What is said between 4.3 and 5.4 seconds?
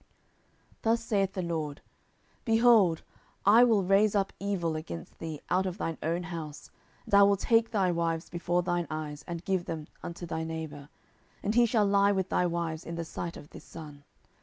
evil against